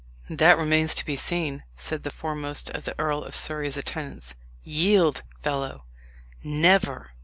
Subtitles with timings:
[0.31, 4.33] "That remains to be seen," said the foremost of the Earl of Surrey's attendants.
[4.63, 5.83] "Yield, fellow!"
[6.43, 7.11] "Never!"